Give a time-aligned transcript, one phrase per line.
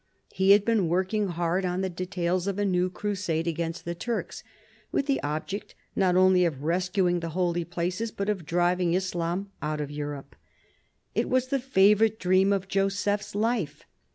[0.33, 4.43] He had been working hard on the details of a new crusade against the Turks,
[4.91, 9.79] with the object not only of rescuing the Holy Places, but of driving Islam out
[9.79, 10.35] of Europe.
[11.13, 13.83] It was the favourite dream of Joseph's life.